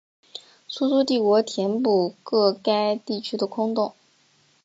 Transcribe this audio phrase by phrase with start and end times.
[0.67, 3.93] 苏苏帝国填补个该地区的空洞。